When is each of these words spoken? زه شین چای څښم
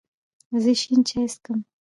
زه 0.61 0.71
شین 0.81 0.99
چای 1.07 1.27
څښم 1.33 1.59